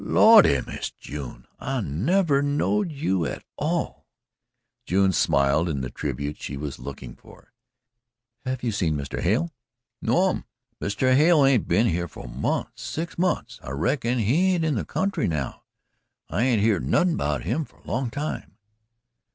"Lordy, 0.03 0.59
Miss 0.65 0.89
June 0.89 1.45
I 1.59 1.79
never 1.81 2.41
knowed 2.41 2.91
you 2.91 3.23
at 3.27 3.43
all." 3.55 4.07
June 4.87 5.11
smiled 5.13 5.69
it 5.69 5.73
was 5.73 5.81
the 5.83 5.91
tribute 5.91 6.41
she 6.41 6.57
was 6.57 6.79
looking 6.79 7.15
for. 7.15 7.53
"Have 8.43 8.63
you 8.63 8.71
seen 8.71 8.97
Mr. 8.97 9.19
Hale?" 9.21 9.51
"No'm. 10.01 10.45
Mr. 10.81 11.15
Hale 11.15 11.45
ain't 11.45 11.67
been 11.67 11.85
here 11.85 12.07
for 12.07 12.27
mos' 12.27 12.65
six 12.73 13.19
months. 13.19 13.59
I 13.61 13.69
reckon 13.73 14.17
he 14.17 14.55
aint 14.55 14.65
in 14.65 14.73
this 14.73 14.85
country 14.87 15.27
now. 15.27 15.61
I 16.31 16.45
aint 16.45 16.63
heard 16.63 16.83
nothin' 16.83 17.15
'bout 17.15 17.43
him 17.43 17.63
for 17.63 17.77
a 17.77 17.87
long 17.87 18.09
time." 18.09 18.57